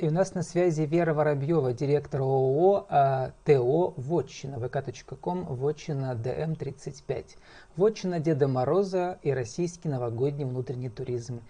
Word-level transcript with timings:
И 0.00 0.08
у 0.08 0.10
нас 0.10 0.32
на 0.32 0.42
связи 0.42 0.80
Вера 0.80 1.12
Воробьева, 1.12 1.74
директор 1.74 2.22
ООО 2.22 2.86
а, 2.88 3.32
ТО 3.44 3.92
«Вотчина», 3.98 4.54
vk.com, 4.54 5.44
«Вотчина 5.44 6.14
ДМ-35». 6.14 7.36
«Вотчина 7.76 8.18
Деда 8.18 8.48
Мороза» 8.48 9.18
и 9.22 9.30
российский 9.30 9.90
новогодний 9.90 10.46
внутренний 10.46 10.88
туризм. 10.88 11.42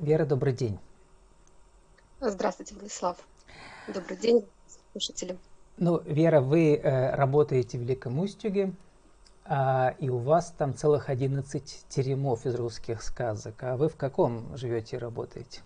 Вера, 0.00 0.26
добрый 0.26 0.52
день. 0.52 0.80
Здравствуйте, 2.20 2.74
Владислав. 2.74 3.18
Добрый 3.86 4.16
день, 4.16 4.48
слушатели. 4.92 5.38
Ну, 5.76 6.00
Вера, 6.00 6.40
вы 6.40 6.74
э, 6.74 7.14
работаете 7.14 7.78
в 7.78 7.82
Великом 7.82 8.18
Устюге, 8.18 8.72
а, 9.44 9.94
и 10.00 10.08
у 10.08 10.18
вас 10.18 10.52
там 10.58 10.74
целых 10.74 11.08
11 11.08 11.84
теремов 11.88 12.46
из 12.46 12.56
русских 12.56 13.00
сказок. 13.00 13.62
А 13.62 13.76
вы 13.76 13.88
в 13.88 13.94
каком 13.94 14.56
живете 14.56 14.96
и 14.96 14.98
работаете? 14.98 15.60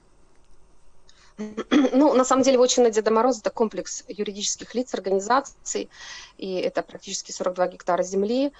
Ну, 1.93 2.15
на 2.15 2.25
самом 2.25 2.43
деле, 2.43 2.59
очень 2.59 2.83
на 2.83 2.91
Деда 2.91 3.11
Мороза 3.11 3.41
это 3.41 3.51
комплекс 3.51 4.05
юридических 4.09 4.75
лиц, 4.75 4.95
организаций, 4.95 5.91
и 6.39 6.55
это 6.57 6.83
практически 6.83 7.33
42 7.33 7.69
гектара 7.69 8.03
земли, 8.03 8.53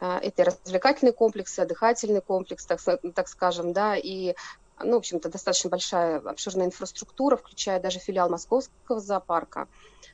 э, 0.00 0.18
это 0.22 0.44
развлекательный 0.44 1.12
комплекс, 1.12 1.58
отдыхательный 1.58 2.20
комплекс, 2.20 2.66
так, 2.66 2.80
так 3.14 3.28
скажем, 3.28 3.72
да, 3.72 3.96
и 3.96 4.34
ну, 4.82 4.94
в 4.94 4.96
общем-то, 4.96 5.30
достаточно 5.30 5.70
большая 5.70 6.18
обширная 6.18 6.66
инфраструктура, 6.66 7.36
включая 7.36 7.80
даже 7.80 7.98
филиал 7.98 8.28
Московского 8.28 9.00
зоопарка. 9.00 9.68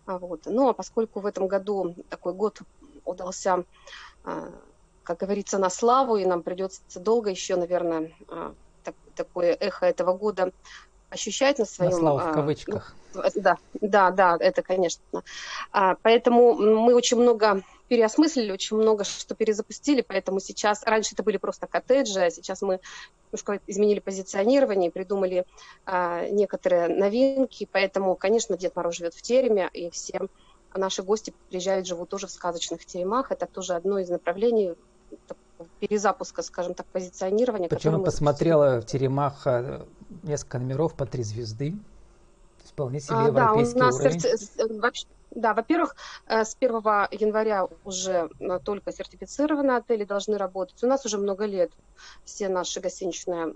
А, 0.07 0.19
вот. 0.19 0.43
Ну, 0.45 0.69
а 0.69 0.73
поскольку 0.73 1.19
в 1.19 1.27
этом 1.27 1.49
году 1.49 1.97
такой 2.11 2.33
год 2.33 2.61
удался, 3.05 3.65
э, 4.25 4.51
как 5.03 5.19
говорится, 5.19 5.59
на 5.59 5.69
славу, 5.69 6.17
и 6.17 6.27
нам 6.27 6.43
придется 6.43 7.01
долго 7.01 7.31
еще, 7.31 7.57
наверное, 7.57 8.13
так, 8.85 8.95
такое 9.17 9.53
эхо 9.55 9.87
этого 9.87 10.17
года 10.17 10.53
ощущать 11.13 11.59
на 11.59 11.65
своем... 11.65 11.93
На 11.93 11.99
славу 11.99 12.19
в 12.19 12.29
а, 12.29 12.33
кавычках. 12.33 12.95
Ну, 13.15 13.23
да, 13.37 13.59
да, 13.81 14.11
да, 14.11 14.37
это, 14.41 14.63
конечно. 14.63 15.03
А, 15.71 15.97
поэтому 16.03 16.55
мы 16.55 16.95
очень 16.95 17.19
много 17.19 17.63
переосмыслили, 17.89 18.51
очень 18.53 18.79
много 18.79 19.05
что 19.05 19.35
перезапустили, 19.35 20.01
поэтому 20.01 20.41
сейчас, 20.41 20.83
раньше 20.85 21.15
это 21.15 21.23
были 21.23 21.37
просто 21.37 21.67
коттеджи, 21.67 22.21
а 22.21 22.31
сейчас 22.31 22.63
мы 22.63 22.81
немножко 23.27 23.61
изменили 23.67 24.01
позиционирование, 24.01 24.91
придумали 24.91 25.45
а, 25.85 26.27
некоторые 26.29 26.89
новинки, 26.89 27.69
поэтому, 27.71 28.15
конечно, 28.15 28.57
Дед 28.57 28.75
Мороз 28.75 28.97
живет 28.97 29.15
в 29.15 29.21
тереме, 29.21 29.69
и 29.75 29.91
все 29.91 30.21
наши 30.75 31.03
гости 31.03 31.35
приезжают, 31.51 31.87
живут 31.87 32.09
тоже 32.09 32.27
в 32.27 32.31
сказочных 32.31 32.87
теремах, 32.87 33.31
это 33.31 33.47
тоже 33.47 33.75
одно 33.75 33.99
из 33.99 34.09
направлений 34.09 34.75
перезапуска, 35.81 36.43
скажем 36.43 36.75
так, 36.75 36.87
позиционирования. 36.87 37.69
Причем 37.69 37.99
я 37.99 38.05
посмотрела 38.05 38.81
в 38.81 38.87
теремах 38.87 39.47
несколько 40.23 40.59
номеров 40.59 40.95
по 40.95 41.07
три 41.07 41.23
звезды. 41.23 41.75
Вполне 42.65 43.01
себе 43.01 43.17
а, 43.17 43.27
европейский 43.27 43.79
да, 43.79 43.85
у 43.85 43.87
нас 43.87 44.01
уровень. 44.01 44.21
Серти... 44.21 45.07
Да, 45.35 45.55
во-первых, 45.55 45.97
э, 46.27 46.45
с 46.45 46.57
1 46.61 46.75
января 47.11 47.67
уже 47.85 48.29
э, 48.39 48.59
только 48.63 48.93
сертифицированные 48.93 49.79
отели 49.79 50.05
должны 50.05 50.37
работать. 50.37 50.83
У 50.85 50.87
нас 50.87 51.07
уже 51.07 51.17
много 51.17 51.47
лет 51.47 51.73
все 52.25 52.49
наши 52.49 52.81
гостиничные 52.81 53.47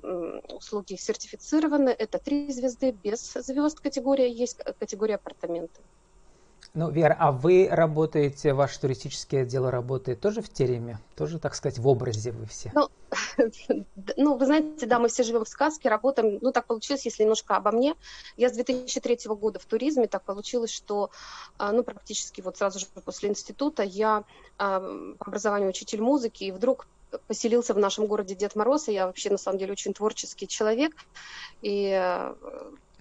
услуги 0.55 0.95
сертифицированы. 0.95 1.91
Это 1.91 2.19
три 2.19 2.51
звезды 2.51 2.93
без 2.93 3.35
звезд 3.35 3.81
категория, 3.81 4.31
есть 4.31 4.59
категория 4.79 5.17
апартаменты. 5.17 5.81
Ну, 6.77 6.91
Вера, 6.91 7.17
а 7.19 7.33
вы 7.33 7.69
работаете, 7.71 8.53
ваш 8.53 8.77
туристический 8.77 9.41
отдел 9.41 9.71
работает 9.71 10.21
тоже 10.21 10.43
в 10.43 10.51
тереме? 10.51 10.99
Тоже, 11.17 11.39
так 11.39 11.55
сказать, 11.55 11.79
в 11.79 11.89
образе 11.89 12.33
вы 12.33 12.45
все? 12.45 12.71
Ну, 12.75 12.91
ну, 14.19 14.37
вы 14.37 14.45
знаете, 14.45 14.85
да, 14.85 14.99
мы 14.99 15.09
все 15.09 15.23
живем 15.23 15.47
в 15.47 15.49
сказке, 15.49 15.89
работаем, 15.89 16.39
ну, 16.43 16.53
так 16.53 16.67
получилось, 16.67 17.07
если 17.07 17.23
немножко 17.23 17.57
обо 17.57 17.73
мне. 17.73 17.95
Я 18.37 18.51
с 18.51 18.53
2003 18.53 19.21
года 19.25 19.59
в 19.59 19.65
туризме, 19.65 20.07
так 20.07 20.25
получилось, 20.25 20.71
что, 20.71 21.09
а, 21.57 21.73
ну, 21.73 21.83
практически 21.83 22.43
вот 22.43 22.59
сразу 22.59 22.79
же 22.79 22.85
после 23.07 23.31
института 23.31 23.83
я 23.83 24.25
а, 24.59 24.81
по 25.19 25.29
образованию 25.29 25.71
учитель 25.71 26.03
музыки, 26.03 26.45
и 26.45 26.53
вдруг 26.53 26.89
поселился 27.27 27.73
в 27.73 27.79
нашем 27.79 28.07
городе 28.07 28.35
Дед 28.35 28.55
Мороз, 28.55 28.89
и 28.89 28.93
я 28.93 29.07
вообще, 29.07 29.31
на 29.31 29.39
самом 29.39 29.57
деле, 29.57 29.73
очень 29.73 29.95
творческий 29.95 30.47
человек, 30.47 30.93
и 31.63 32.35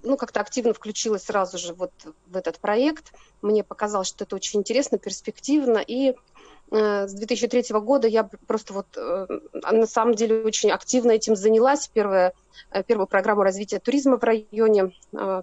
ну, 0.06 0.18
как-то 0.18 0.40
активно 0.40 0.74
включилась 0.74 1.24
сразу 1.24 1.58
же 1.58 1.74
вот 1.74 1.92
в 2.28 2.38
этот 2.38 2.60
проект. 2.60 3.14
Мне 3.42 3.64
показалось, 3.64 4.08
что 4.08 4.24
это 4.24 4.36
очень 4.36 4.60
интересно, 4.60 4.98
перспективно, 4.98 5.80
и 5.80 6.16
с 6.72 7.14
2003 7.14 7.80
года 7.80 8.08
я 8.08 8.24
просто 8.24 8.74
вот 8.74 8.88
э, 8.98 9.28
на 9.54 9.86
самом 9.86 10.16
деле 10.16 10.44
очень 10.44 10.72
активно 10.72 11.12
этим 11.12 11.36
занялась. 11.36 11.88
Первая, 11.88 12.34
э, 12.72 12.84
первую 12.84 13.08
программу 13.08 13.44
развития 13.44 13.80
туризма 13.80 14.18
в 14.18 14.24
районе 14.24 14.92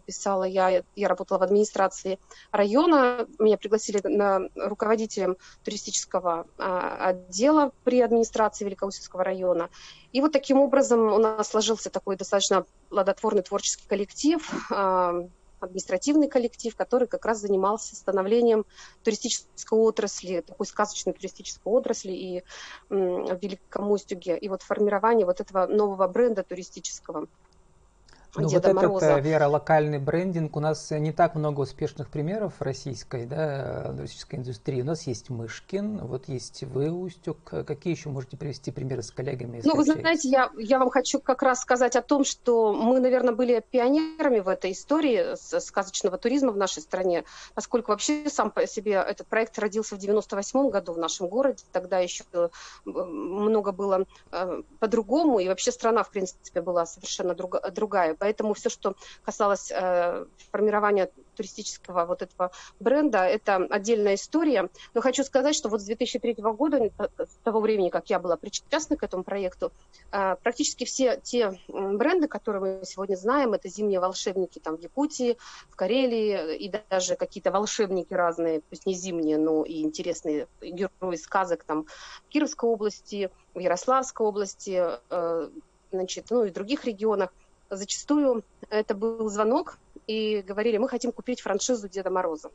писала 0.05 0.45
я. 0.45 0.83
Я 0.97 1.09
работала 1.09 1.39
в 1.39 1.43
администрации 1.43 2.19
района. 2.51 3.27
Меня 3.39 3.57
пригласили 3.57 4.01
на 4.05 4.49
руководителем 4.57 5.37
туристического 5.65 6.47
отдела 6.59 7.73
при 7.85 8.01
администрации 8.01 8.65
Великоустюгского 8.65 9.23
района. 9.23 9.71
И 10.13 10.21
вот 10.21 10.33
таким 10.33 10.59
образом 10.59 11.01
у 11.13 11.19
нас 11.19 11.49
сложился 11.49 11.89
такой 11.89 12.17
достаточно 12.17 12.67
плодотворный 12.89 13.43
творческий 13.43 13.87
коллектив 13.87 14.43
административный 15.63 16.29
коллектив, 16.29 16.75
который 16.77 17.09
как 17.09 17.25
раз 17.25 17.41
занимался 17.41 17.97
становлением 17.97 18.65
туристической 19.03 19.79
отрасли, 19.79 20.41
такой 20.41 20.67
сказочной 20.67 21.13
туристической 21.13 21.73
отрасли 21.73 22.13
и 22.13 22.43
в 22.89 23.39
Великом 23.41 23.91
Устюге, 23.91 24.39
и 24.39 24.49
вот 24.49 24.63
формирование 24.63 25.27
вот 25.27 25.41
этого 25.41 25.67
нового 25.67 26.07
бренда 26.09 26.43
туристического. 26.43 27.29
Ну, 28.35 28.49
Деда 28.49 28.69
вот 28.69 28.77
Мороза. 28.77 29.07
этот, 29.07 29.25
Вера, 29.27 29.47
локальный 29.47 29.99
брендинг. 29.99 30.57
У 30.57 30.61
нас 30.61 30.91
не 30.91 31.13
так 31.13 31.35
много 31.35 31.61
успешных 31.61 32.09
примеров 32.09 32.55
российской, 32.61 33.27
да, 33.27 33.93
туристической 33.95 34.39
индустрии. 34.39 34.81
У 34.81 34.87
нас 34.87 35.07
есть 35.07 35.29
Мышкин, 35.29 36.07
вот 36.07 36.29
есть 36.29 36.63
вы, 36.63 36.91
Устюг. 36.91 37.37
Какие 37.45 37.95
еще 37.95 38.09
можете 38.09 38.39
привести 38.39 38.71
примеры 38.71 39.03
с 39.03 39.11
коллегами? 39.11 39.61
Ну, 39.63 39.77
вы 39.77 39.85
знаете, 39.85 40.31
я, 40.31 40.51
я 40.57 40.79
вам 40.79 40.89
хочу 40.89 41.21
как 41.21 41.43
раз 41.43 41.61
сказать 41.61 41.95
о 41.95 42.01
том, 42.01 42.25
что 42.25 42.73
мы, 42.73 43.01
наверное, 43.01 43.35
были 43.35 43.63
пионерами 43.71 44.39
в 44.41 44.49
этой 44.49 44.73
истории 44.73 45.37
сказочного 45.61 46.17
туризма 46.17 46.53
в 46.53 46.57
нашей 46.57 46.81
стране, 46.81 47.25
поскольку 47.55 47.93
вообще 47.93 48.31
сам 48.31 48.51
по 48.51 48.67
себе 48.67 48.93
этот 48.93 49.27
проект 49.27 49.59
родился 49.59 49.97
в 49.97 49.99
98 49.99 50.71
году 50.71 50.95
в 50.95 50.99
нашем 50.99 51.29
городе. 51.29 51.65
Тогда 51.71 51.99
еще 51.99 52.25
э, 52.33 52.49
много 52.87 53.73
было 53.73 54.07
э, 54.31 54.63
по-другому, 54.79 55.39
и 55.39 55.49
вообще 55.49 55.71
страна, 55.71 56.03
в 56.03 56.11
принципе, 56.11 56.63
была 56.63 56.87
совершенно 56.87 57.35
друг, 57.35 57.57
другая. 57.73 58.17
Поэтому 58.23 58.55
все, 58.55 58.71
что 58.71 58.95
касалось 59.25 59.73
э, 59.73 60.27
формирования 60.53 61.11
туристического 61.35 62.07
вот 62.07 62.23
этого 62.23 62.53
бренда, 62.79 63.25
это 63.25 63.57
отдельная 63.57 64.15
история. 64.15 64.69
Но 64.95 65.01
хочу 65.01 65.25
сказать, 65.25 65.57
что 65.57 65.69
вот 65.69 65.81
с 65.81 65.85
2003 65.87 66.35
года, 66.35 66.93
с 67.19 67.37
того 67.43 67.59
времени, 67.59 67.89
как 67.89 68.11
я 68.11 68.21
была 68.21 68.37
причастна 68.37 68.97
к 68.97 69.03
этому 69.03 69.25
проекту, 69.25 69.73
э, 70.13 70.37
практически 70.41 70.85
все 70.85 71.21
те 71.21 71.59
бренды, 71.67 72.29
которые 72.29 72.61
мы 72.79 72.85
сегодня 72.85 73.17
знаем, 73.17 73.55
это 73.55 73.69
зимние 73.69 73.99
волшебники 73.99 74.61
там 74.61 74.77
в 74.77 74.81
Якутии, 74.81 75.37
в 75.69 75.75
Карелии, 75.75 76.59
и 76.59 76.73
даже 76.89 77.17
какие-то 77.17 77.51
волшебники 77.51 78.15
разные, 78.15 78.61
то 78.61 78.67
есть 78.71 78.87
не 78.87 78.95
зимние, 78.95 79.37
но 79.37 79.65
и 79.65 79.83
интересные 79.83 80.47
герои 80.61 81.17
сказок 81.17 81.65
там 81.65 81.87
в 82.25 82.29
Кировской 82.29 82.71
области, 82.71 83.33
в 83.53 83.59
Ярославской 83.59 84.25
области, 84.25 84.81
э, 85.11 85.49
значит, 85.91 86.27
ну 86.31 86.45
и 86.45 86.51
в 86.51 86.53
других 86.53 86.85
регионах 86.85 87.33
зачастую 87.77 88.45
это 88.71 88.95
был 88.95 89.29
звонок, 89.29 89.79
и 90.07 90.43
говорили, 90.43 90.79
мы 90.79 90.89
хотим 90.89 91.13
купить 91.13 91.41
франшизу 91.41 91.89
Деда 91.89 92.11
Мороза, 92.11 92.51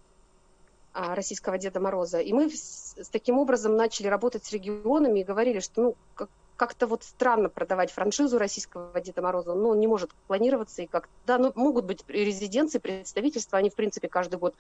а, 0.94 1.16
российского 1.16 1.57
Деда 1.57 1.79
Мороза. 1.79 2.19
И 2.19 2.33
мы 2.33 2.50
с 2.50 3.09
таким 3.11 3.38
образом 3.38 3.75
начали 3.75 4.07
работать 4.07 4.45
с 4.45 4.51
регионами 4.51 5.22
и 5.22 5.23
говорили, 5.23 5.59
что 5.59 5.95
ну, 6.17 6.27
как-то 6.56 6.88
вот 6.88 7.03
странно 7.03 7.50
продавать 7.50 7.91
франшизу 7.91 8.38
российского 8.38 9.00
Деда 9.00 9.22
Мороза, 9.22 9.53
но 9.53 9.69
он 9.69 9.79
не 9.79 9.88
может 9.88 10.13
планироваться 10.27 10.81
и 10.81 10.88
как 10.88 11.07
да, 11.25 11.38
ну, 11.38 11.51
могут 11.56 11.85
быть 11.85 12.03
резиденции, 12.07 12.79
представительства, 12.79 13.59
они, 13.59 13.69
в 13.69 13.75
принципе, 13.75 14.09
каждый 14.09 14.39
год 14.39 14.56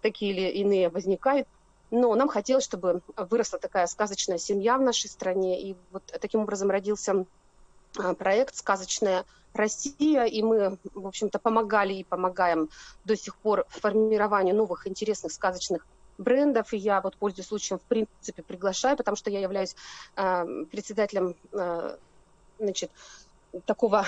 такие 0.00 0.32
или 0.32 0.48
иные 0.60 0.88
возникают, 0.88 1.48
но 1.90 2.14
нам 2.14 2.28
хотелось, 2.28 2.64
чтобы 2.64 3.02
выросла 3.16 3.58
такая 3.58 3.86
сказочная 3.86 4.38
семья 4.38 4.78
в 4.78 4.82
нашей 4.82 5.10
стране, 5.10 5.60
и 5.60 5.76
вот 5.90 6.04
таким 6.20 6.40
образом 6.40 6.70
родился 6.70 7.26
проект 8.18 8.56
«Сказочная 8.56 9.24
Россия», 9.54 10.24
и 10.24 10.42
мы, 10.42 10.78
в 10.94 11.06
общем-то, 11.06 11.38
помогали 11.38 11.94
и 11.94 12.04
помогаем 12.04 12.68
до 13.04 13.16
сих 13.16 13.36
пор 13.36 13.64
формированию 13.68 14.54
новых 14.54 14.86
интересных 14.86 15.32
сказочных 15.32 15.86
брендов, 16.18 16.72
и 16.72 16.76
я 16.76 17.00
вот, 17.00 17.16
пользуясь 17.16 17.48
случаем, 17.48 17.78
в 17.78 17.82
принципе, 17.82 18.42
приглашаю, 18.42 18.96
потому 18.96 19.16
что 19.16 19.30
я 19.30 19.40
являюсь 19.40 19.76
э, 20.16 20.64
председателем 20.70 21.34
э, 21.52 21.96
значит, 22.58 22.90
такого 23.64 24.04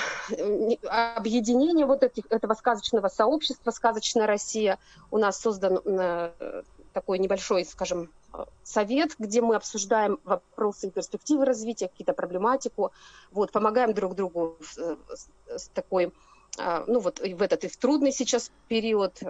объединения 1.17 1.87
вот 1.87 2.02
этих, 2.02 2.25
этого 2.31 2.55
сказочного 2.55 3.08
сообщества 3.08 3.70
«Сказочная 3.70 4.26
Россия». 4.26 4.79
У 5.11 5.19
нас 5.19 5.41
создан 5.41 5.81
э, 5.84 6.62
такой 6.93 7.19
небольшой, 7.19 7.64
скажем, 7.64 8.11
совет, 8.63 9.15
где 9.19 9.41
мы 9.41 9.57
обсуждаем 9.57 10.19
вопросы 10.25 10.89
и 10.89 10.91
перспективы 10.91 11.45
развития, 11.45 11.89
какие-то 11.89 12.13
проблематику, 12.13 12.93
вот, 13.31 13.53
помогаем 13.53 13.95
друг 13.95 14.15
другу 14.15 14.57
с, 14.61 15.69
такой 15.75 16.13
ну 16.87 16.99
вот 17.01 17.21
в 17.21 17.43
этот 17.43 17.65
и 17.65 17.69
в 17.69 17.77
трудный 17.77 18.13
сейчас 18.13 18.51
период. 18.69 19.21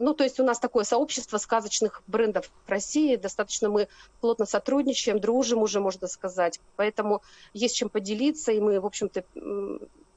Ну, 0.00 0.12
то 0.12 0.24
есть 0.24 0.40
у 0.40 0.44
нас 0.44 0.58
такое 0.58 0.82
сообщество 0.84 1.38
сказочных 1.38 2.02
брендов 2.08 2.50
в 2.66 2.68
России, 2.68 3.14
достаточно 3.14 3.68
мы 3.68 3.88
плотно 4.20 4.44
сотрудничаем, 4.44 5.20
дружим 5.20 5.62
уже, 5.62 5.78
можно 5.80 6.08
сказать, 6.08 6.60
поэтому 6.74 7.22
есть 7.52 7.76
чем 7.76 7.88
поделиться, 7.88 8.50
и 8.50 8.58
мы, 8.58 8.80
в 8.80 8.86
общем-то, 8.86 9.24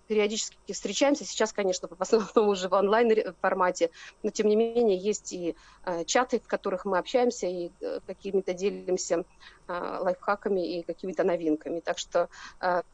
периодически 0.07 0.73
встречаемся. 0.73 1.25
Сейчас, 1.25 1.53
конечно, 1.53 1.87
в 1.87 2.01
основном 2.01 2.29
уже 2.49 2.69
в 2.69 2.73
онлайн-формате, 2.73 3.91
но 4.23 4.29
тем 4.29 4.47
не 4.47 4.55
менее 4.55 4.97
есть 4.97 5.33
и 5.33 5.55
э, 5.85 6.05
чаты, 6.05 6.39
в 6.39 6.47
которых 6.47 6.85
мы 6.85 6.97
общаемся 6.97 7.47
и 7.47 7.71
э, 7.81 7.99
какими-то 8.05 8.53
делимся 8.53 9.25
э, 9.67 9.97
лайфхаками 10.01 10.79
и 10.79 10.83
какими-то 10.83 11.23
новинками. 11.23 11.79
Так 11.79 11.97
что 11.97 12.29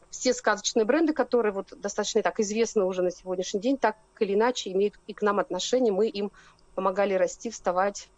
все 0.10 0.34
сказочные 0.34 0.86
бренды, 0.86 1.14
которые 1.14 1.52
вот 1.52 1.74
достаточно 1.78 2.22
так 2.22 2.40
известны 2.40 2.84
уже 2.84 3.02
на 3.02 3.12
сегодняшний 3.12 3.60
день, 3.60 3.78
так 3.78 3.96
или 4.20 4.34
иначе 4.34 4.72
имеют 4.72 4.96
и 5.08 5.14
к 5.14 5.22
нам 5.22 5.40
отношение, 5.40 5.94
мы 5.94 6.08
им 6.08 6.32
помогали 6.76 7.14
расти, 7.14 7.50
вставать 7.50 8.10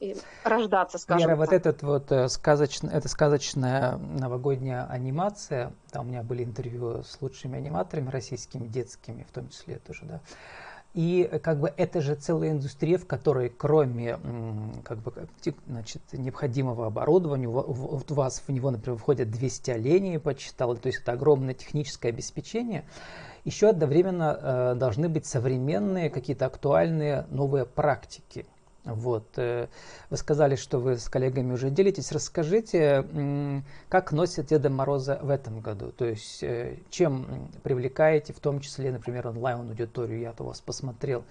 и 0.00 0.16
рождаться, 0.44 0.98
скажем 0.98 1.28
Вера, 1.28 1.38
так. 1.38 1.46
вот 1.46 1.52
этот 1.52 1.82
вот 1.82 2.12
э, 2.12 2.28
сказочный, 2.28 2.92
это 2.92 3.08
сказочная 3.08 3.96
новогодняя 3.96 4.86
анимация, 4.86 5.72
там 5.90 6.06
у 6.06 6.08
меня 6.10 6.22
были 6.22 6.44
интервью 6.44 7.02
с 7.02 7.20
лучшими 7.20 7.58
аниматорами 7.58 8.10
российскими, 8.10 8.66
детскими 8.66 9.26
в 9.28 9.32
том 9.32 9.48
числе 9.48 9.78
тоже, 9.78 10.04
да, 10.04 10.20
и 10.96 11.28
э, 11.30 11.38
как 11.38 11.60
бы 11.60 11.72
это 11.76 12.00
же 12.00 12.14
целая 12.14 12.52
индустрия, 12.52 12.96
в 12.96 13.06
которой 13.06 13.50
кроме 13.50 14.18
как 14.82 14.98
бы, 14.98 15.12
значит, 15.66 16.02
необходимого 16.12 16.86
оборудования, 16.86 17.48
у 17.48 18.14
вас 18.14 18.42
в 18.46 18.50
него, 18.50 18.70
например, 18.70 18.98
входят 18.98 19.30
200 19.30 19.70
оленей, 19.72 20.12
я 20.14 20.20
почитал, 20.20 20.74
то 20.76 20.86
есть 20.86 21.02
это 21.02 21.12
огромное 21.12 21.52
техническое 21.52 22.08
обеспечение, 22.08 22.86
еще 23.44 23.68
одновременно 23.68 24.38
э, 24.40 24.74
должны 24.76 25.10
быть 25.10 25.26
современные, 25.26 26.08
какие-то 26.08 26.46
актуальные 26.46 27.26
новые 27.30 27.66
практики. 27.66 28.46
Вот. 28.86 29.26
Э, 29.36 29.66
вы 30.10 30.16
сказали, 30.16 30.54
что 30.54 30.78
вы 30.78 30.96
с 30.96 31.08
коллегами 31.08 31.52
уже 31.52 31.70
делитесь. 31.70 32.12
Расскажите, 32.12 33.04
как 33.88 34.12
носят 34.12 34.46
Деда 34.46 34.70
Мороза 34.70 35.18
в 35.20 35.28
этом 35.28 35.60
году? 35.60 35.90
То 35.90 36.06
есть, 36.06 36.42
э, 36.42 36.78
чем 36.88 37.50
привлекаете, 37.64 38.32
в 38.32 38.38
том 38.40 38.60
числе, 38.60 38.92
например, 38.92 39.26
онлайн-аудиторию? 39.26 40.20
Я-то 40.20 40.44
вас 40.44 40.60
посмотрел. 40.60 41.24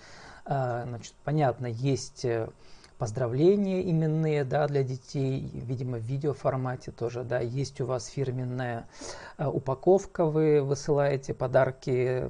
А, 0.45 0.83
значит, 0.85 1.13
понятно, 1.23 1.67
есть 1.67 2.25
э, 2.25 2.49
поздравления 2.97 3.81
именные 3.89 4.43
да, 4.45 4.67
для 4.67 4.83
детей, 4.83 5.49
видимо, 5.53 5.97
в 5.97 6.03
видеоформате 6.03 6.91
тоже, 6.91 7.23
да, 7.23 7.39
есть 7.39 7.81
у 7.81 7.85
вас 7.85 8.07
фирменная 8.07 8.87
э, 9.37 9.45
упаковка, 9.45 10.25
вы 10.25 10.61
высылаете 10.61 11.33
подарки 11.33 12.29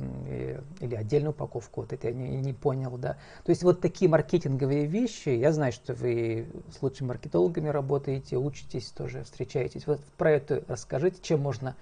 или 0.79 0.95
отдельную 0.95 1.31
упаковку, 1.31 1.81
вот 1.81 1.93
это 1.93 2.07
я 2.07 2.13
не, 2.13 2.37
не 2.37 2.53
понял, 2.53 2.97
да. 2.97 3.17
То 3.43 3.51
есть 3.51 3.63
вот 3.63 3.79
такие 3.79 4.09
маркетинговые 4.09 4.85
вещи, 4.85 5.29
я 5.29 5.51
знаю, 5.51 5.71
что 5.71 5.93
вы 5.93 6.47
с 6.75 6.81
лучшими 6.81 7.09
маркетологами 7.09 7.69
работаете, 7.69 8.37
учитесь 8.37 8.89
тоже, 8.89 9.23
встречаетесь. 9.23 9.85
Вот 9.85 10.01
про 10.17 10.31
это 10.31 10.63
расскажите, 10.67 11.19
чем 11.21 11.41
можно 11.41 11.75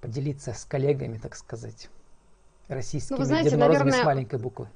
поделиться 0.00 0.52
с 0.52 0.64
коллегами, 0.64 1.18
так 1.18 1.34
сказать, 1.34 1.88
российскими 2.68 3.16
ну, 3.16 3.20
вы 3.20 3.26
знаете, 3.26 3.50
Дед 3.50 3.58
наверное... 3.58 4.00
с 4.00 4.04
маленькой 4.04 4.38
буквы. 4.38 4.68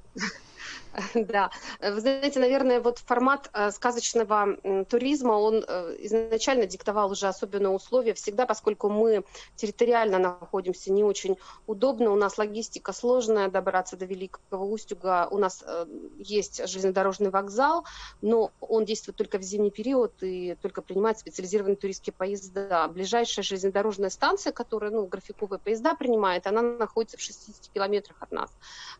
Да, 1.15 1.51
вы 1.81 1.99
знаете, 1.99 2.39
наверное, 2.39 2.79
вот 2.79 2.99
формат 2.99 3.49
э, 3.53 3.71
сказочного 3.71 4.85
туризма, 4.85 5.33
он 5.33 5.63
э, 5.67 5.95
изначально 5.99 6.65
диктовал 6.65 7.11
уже 7.11 7.27
особенные 7.27 7.69
условия 7.69 8.13
всегда, 8.13 8.45
поскольку 8.45 8.89
мы 8.89 9.23
территориально 9.55 10.19
находимся 10.19 10.91
не 10.91 11.03
очень 11.03 11.37
удобно, 11.67 12.11
у 12.11 12.15
нас 12.15 12.37
логистика 12.37 12.93
сложная, 12.93 13.49
добраться 13.49 13.97
до 13.97 14.05
Великого 14.05 14.69
Устюга, 14.69 15.27
у 15.31 15.37
нас 15.37 15.63
э, 15.65 15.85
есть 16.17 16.67
железнодорожный 16.67 17.29
вокзал, 17.29 17.85
но 18.21 18.51
он 18.59 18.85
действует 18.85 19.17
только 19.17 19.39
в 19.39 19.41
зимний 19.41 19.71
период 19.71 20.13
и 20.21 20.55
только 20.61 20.81
принимает 20.81 21.19
специализированные 21.19 21.75
туристские 21.75 22.13
поезда. 22.13 22.87
Ближайшая 22.87 23.43
железнодорожная 23.43 24.09
станция, 24.09 24.53
которая, 24.53 24.91
ну, 24.91 25.05
графиковые 25.05 25.59
поезда 25.59 25.95
принимает, 25.95 26.47
она 26.47 26.61
находится 26.61 27.17
в 27.17 27.21
60 27.21 27.73
километрах 27.73 28.17
от 28.19 28.31
нас. 28.31 28.51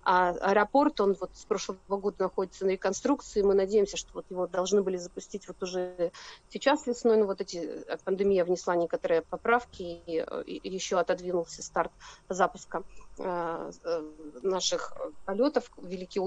А 0.03 0.29
аэропорт, 0.29 0.99
он 1.01 1.15
вот 1.19 1.31
с 1.33 1.45
прошлого 1.45 1.77
года 1.87 2.23
находится 2.23 2.65
на 2.65 2.71
реконструкции. 2.71 3.41
Мы 3.41 3.53
надеемся, 3.53 3.97
что 3.97 4.09
вот 4.13 4.25
его 4.29 4.47
должны 4.47 4.81
были 4.81 4.97
запустить 4.97 5.47
вот 5.47 5.61
уже 5.63 6.11
сейчас 6.49 6.87
весной. 6.87 7.17
Но 7.17 7.25
вот 7.25 7.41
эти 7.41 7.57
э, 7.57 7.97
пандемия 8.03 8.45
внесла 8.45 8.75
некоторые 8.75 9.21
поправки 9.21 9.81
и, 9.81 10.25
и 10.45 10.69
еще 10.69 10.99
отодвинулся 10.99 11.61
старт 11.61 11.91
запуска 12.29 12.83
э, 13.17 13.71
э 13.83 14.03
наших 14.41 14.93
полетов 15.25 15.71
Великий. 15.77 16.19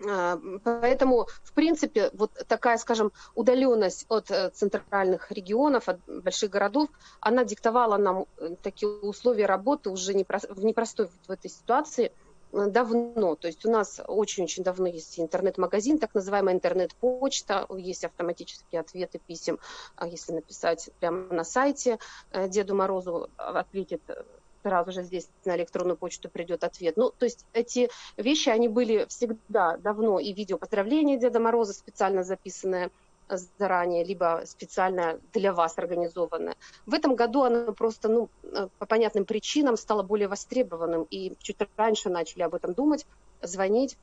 Э, 0.00 0.36
поэтому, 0.62 1.26
в 1.42 1.52
принципе, 1.52 2.10
вот 2.12 2.32
такая, 2.46 2.78
скажем, 2.78 3.12
удаленность 3.34 4.06
от 4.08 4.30
центральных 4.54 5.30
регионов, 5.32 5.88
от 5.88 5.98
больших 6.06 6.50
городов, 6.50 6.88
она 7.20 7.44
диктовала 7.44 7.96
нам 7.96 8.26
такие 8.62 8.88
условия 8.88 9.46
работы 9.46 9.90
уже 9.90 10.12
в 10.12 10.64
непростой 10.64 11.08
в 11.26 11.30
этой 11.30 11.50
ситуации– 11.50 12.12
давно. 12.52 13.34
То 13.34 13.48
есть 13.48 13.64
у 13.64 13.70
нас 13.70 14.00
очень-очень 14.06 14.62
давно 14.62 14.86
есть 14.86 15.18
интернет-магазин, 15.20 15.98
так 15.98 16.14
называемая 16.14 16.54
интернет-почта, 16.54 17.66
есть 17.76 18.04
автоматические 18.04 18.80
ответы 18.80 19.18
писем, 19.18 19.58
а 19.96 20.06
если 20.06 20.32
написать 20.32 20.90
прямо 21.00 21.32
на 21.32 21.44
сайте 21.44 21.98
э, 22.30 22.48
Деду 22.48 22.74
Морозу, 22.74 23.28
ответит 23.36 24.02
э, 24.08 24.22
сразу 24.62 24.92
же 24.92 25.02
здесь 25.02 25.28
на 25.44 25.56
электронную 25.56 25.96
почту 25.96 26.28
придет 26.28 26.64
ответ. 26.64 26.96
Ну, 26.96 27.10
то 27.10 27.24
есть 27.24 27.44
эти 27.52 27.90
вещи, 28.16 28.48
они 28.48 28.68
были 28.68 29.06
всегда 29.08 29.76
давно, 29.76 30.18
и 30.18 30.32
видео 30.32 30.58
поздравления 30.58 31.18
Деда 31.18 31.40
Мороза 31.40 31.72
специально 31.72 32.24
записанное– 32.24 32.90
заранее, 33.28 34.04
либо 34.04 34.42
специально 34.46 35.20
для 35.32 35.52
вас 35.52 35.78
организованное. 35.78 36.56
В 36.86 36.94
этом 36.94 37.14
году 37.14 37.42
оно 37.42 37.72
просто, 37.72 38.08
ну, 38.08 38.28
э, 38.42 38.68
по 38.78 38.86
понятным 38.86 39.24
причинам 39.24 39.76
стало 39.76 40.02
более 40.02 40.28
востребованным, 40.28 41.06
и 41.10 41.34
чуть 41.40 41.56
раньше 41.76 42.08
начали 42.08 42.42
об 42.42 42.54
этом 42.54 42.74
думать, 42.74 43.06
звонить, 43.42 43.96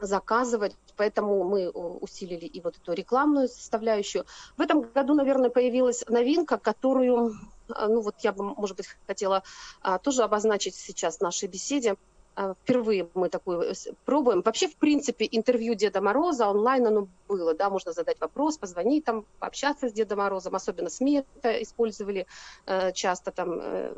заказывать, 0.00 0.76
поэтому 0.96 1.42
мы 1.44 1.70
усилили 1.70 2.46
и 2.46 2.60
вот 2.60 2.76
эту 2.76 2.92
рекламную 2.92 3.48
составляющую. 3.48 4.24
В 4.56 4.60
этом 4.60 4.82
году, 4.82 5.14
наверное, 5.14 5.50
появилась 5.50 6.04
новинка, 6.08 6.58
которую, 6.58 7.32
э, 7.68 7.86
ну 7.86 8.00
вот 8.00 8.14
я 8.20 8.32
бы, 8.32 8.44
может 8.44 8.76
быть, 8.76 8.86
хотела 9.06 9.42
а, 9.80 9.98
тоже 9.98 10.22
обозначить 10.22 10.74
сейчас 10.74 11.18
в 11.18 11.22
нашей 11.22 11.48
беседе. 11.48 11.96
А, 12.38 12.54
впервые 12.54 13.08
мы 13.14 13.28
такую 13.30 13.74
пробуем. 14.04 14.42
Вообще, 14.42 14.68
в 14.68 14.76
принципе, 14.76 15.26
интервью 15.28 15.74
Деда 15.74 16.00
Мороза 16.00 16.46
онлайн 16.48 16.86
оно 16.86 17.08
было, 17.26 17.52
да, 17.52 17.68
можно 17.68 17.92
задать 17.92 18.20
вопрос, 18.20 18.58
позвонить 18.58 19.04
там, 19.04 19.24
пообщаться 19.40 19.88
с 19.88 19.92
Дедом 19.92 20.18
Морозом, 20.18 20.54
особенно 20.54 20.88
СМИ 20.88 21.24
это 21.34 21.60
использовали 21.60 22.28
э, 22.66 22.92
часто 22.92 23.32
там, 23.32 23.58
э, 23.60 23.92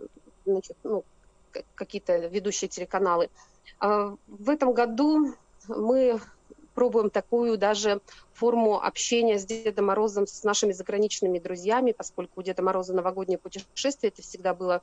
значит, 0.46 0.78
ну, 0.84 1.04
какие-то 1.74 2.16
ведущие 2.16 2.70
телеканалы. 2.70 3.28
А 3.78 4.16
в 4.26 4.48
этом 4.48 4.72
году 4.72 5.34
мы 5.68 6.18
пробуем 6.74 7.10
такую 7.10 7.58
даже 7.58 8.00
форму 8.32 8.82
общения 8.82 9.38
с 9.38 9.44
Дедом 9.44 9.84
Морозом, 9.84 10.26
с 10.26 10.44
нашими 10.44 10.72
заграничными 10.72 11.38
друзьями, 11.38 11.92
поскольку 11.92 12.40
у 12.40 12.42
Деда 12.42 12.62
Мороза 12.62 12.94
новогоднее 12.94 13.36
путешествие, 13.36 14.10
это 14.10 14.22
всегда 14.22 14.54
было, 14.54 14.80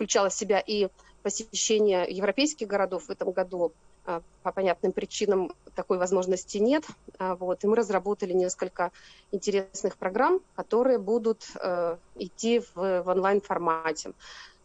включало 0.00 0.30
в 0.30 0.34
себя 0.34 0.60
и 0.60 0.88
посещения 1.22 2.04
европейских 2.04 2.66
городов 2.66 3.04
в 3.04 3.10
этом 3.10 3.32
году 3.32 3.74
а, 4.06 4.22
по 4.42 4.50
понятным 4.50 4.92
причинам 4.92 5.52
такой 5.74 5.98
возможности 5.98 6.56
нет. 6.56 6.84
А, 7.18 7.36
вот, 7.36 7.62
и 7.62 7.66
мы 7.66 7.76
разработали 7.76 8.32
несколько 8.32 8.92
интересных 9.30 9.98
программ, 9.98 10.40
которые 10.56 10.98
будут 10.98 11.44
э, 11.60 11.98
идти 12.16 12.60
в, 12.60 13.02
в 13.02 13.08
онлайн-формате. 13.08 14.12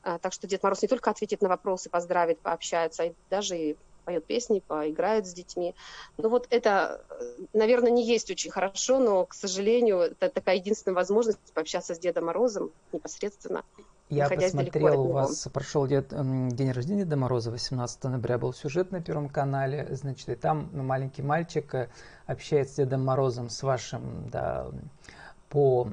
А, 0.03 0.19
так 0.19 0.31
что 0.31 0.47
Дед 0.47 0.63
Мороз 0.63 0.81
не 0.81 0.87
только 0.87 1.09
ответит 1.09 1.41
на 1.41 1.49
вопросы, 1.49 1.89
поздравит, 1.89 2.39
пообщается, 2.39 3.03
а 3.03 3.13
даже 3.29 3.57
и 3.57 3.75
поет 4.05 4.23
песни, 4.23 4.63
поиграет 4.65 5.27
с 5.27 5.33
детьми. 5.33 5.75
Ну 6.15 6.29
вот 6.29 6.47
это, 6.49 7.03
наверное, 7.51 7.91
не 7.91 8.05
есть 8.05 8.31
очень 8.31 8.51
хорошо, 8.51 8.99
но, 8.99 9.25
к 9.25 9.33
сожалению, 9.33 9.97
это 9.97 10.29
такая 10.29 10.55
единственная 10.55 10.95
возможность 10.95 11.39
пообщаться 11.53 11.93
с 11.93 11.99
Дедом 11.99 12.27
Морозом 12.27 12.71
непосредственно. 12.93 13.65
Я 14.09 14.29
посмотрел, 14.29 15.01
у 15.01 15.11
вас 15.11 15.47
прошел 15.51 15.87
день 15.87 16.71
рождения 16.71 17.05
Деда 17.05 17.17
Мороза, 17.17 17.49
18 17.49 18.03
ноября 18.03 18.37
был 18.37 18.53
сюжет 18.53 18.91
на 18.91 19.01
Первом 19.01 19.29
канале, 19.29 19.87
значит, 19.95 20.29
и 20.29 20.35
там 20.35 20.69
маленький 20.73 21.23
мальчик 21.23 21.73
э, 21.73 21.89
общается 22.27 22.73
с 22.73 22.77
Дедом 22.77 23.03
Морозом, 23.03 23.49
с 23.49 23.63
вашим, 23.63 24.29
да, 24.29 24.67
по, 25.49 25.87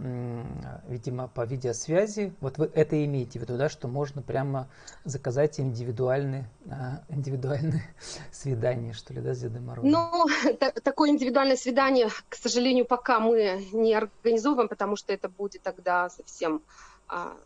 видимо, 0.88 1.28
по 1.28 1.47
видеосвязи. 1.47 2.35
Вот 2.42 2.59
вы 2.59 2.71
это 2.75 3.02
имеете 3.02 3.38
в 3.38 3.42
виду, 3.42 3.57
да, 3.57 3.71
что 3.71 3.88
можно 3.88 4.21
прямо 4.21 4.69
заказать 5.04 5.59
индивидуальное, 5.59 6.50
а, 6.69 7.00
индивидуальное 7.09 7.83
свидание, 8.31 8.92
что 8.92 9.14
ли, 9.14 9.23
да, 9.23 9.33
с 9.35 9.40
Дедом 9.40 9.66
Морозом? 9.66 9.90
Ну, 9.90 10.26
такое 10.83 11.11
индивидуальное 11.11 11.57
свидание, 11.57 12.09
к 12.28 12.35
сожалению, 12.35 12.85
пока 12.85 13.21
мы 13.21 13.64
не 13.73 13.95
организовываем, 13.95 14.69
потому 14.69 14.97
что 14.97 15.14
это 15.14 15.31
будет 15.31 15.62
тогда 15.62 16.11
совсем 16.11 16.61
а, 17.09 17.37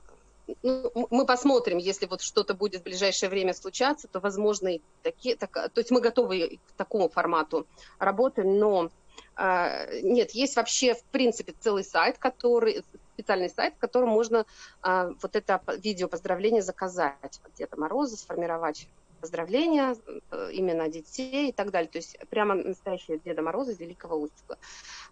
ну, 0.62 1.08
мы 1.10 1.26
посмотрим, 1.26 1.78
если 1.78 2.06
вот 2.06 2.20
что-то 2.20 2.54
будет 2.54 2.82
в 2.82 2.84
ближайшее 2.84 3.30
время 3.30 3.52
случаться, 3.54 4.08
то 4.08 4.20
возможно 4.20 4.68
и 4.68 4.80
такие, 5.02 5.36
так, 5.36 5.52
то 5.52 5.78
есть 5.78 5.90
мы 5.90 6.00
готовы 6.00 6.58
к 6.66 6.72
такому 6.72 7.08
формату 7.08 7.66
работы, 7.98 8.44
но 8.44 8.90
э, 9.36 10.00
нет, 10.02 10.30
есть 10.32 10.56
вообще 10.56 10.94
в 10.94 11.02
принципе 11.04 11.54
целый 11.60 11.84
сайт, 11.84 12.18
который 12.18 12.84
специальный 13.14 13.50
сайт, 13.50 13.74
в 13.74 13.78
котором 13.78 14.10
можно 14.10 14.44
э, 14.82 15.12
вот 15.20 15.36
это 15.36 15.60
видео 15.78 16.08
поздравление 16.08 16.62
заказать. 16.62 17.40
От 17.44 17.54
Деда 17.54 17.76
Мороза, 17.76 18.16
сформировать 18.16 18.88
поздравления, 19.26 19.96
э, 20.30 20.50
именно 20.52 20.88
детей 20.88 21.48
и 21.48 21.52
так 21.52 21.70
далее. 21.72 21.90
То 21.90 21.98
есть 21.98 22.16
прямо 22.30 22.54
настоящие 22.54 23.18
Деда 23.18 23.42
Мороза 23.42 23.72
из 23.72 23.80
Великого 23.80 24.16
Устюга. 24.16 24.56